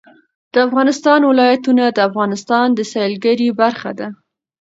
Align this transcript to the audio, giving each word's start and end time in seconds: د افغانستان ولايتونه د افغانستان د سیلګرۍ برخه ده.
د 0.53 0.55
افغانستان 0.67 1.19
ولايتونه 1.29 1.83
د 1.89 1.99
افغانستان 2.09 2.65
د 2.73 2.79
سیلګرۍ 2.91 3.49
برخه 3.61 3.91
ده. 3.99 4.07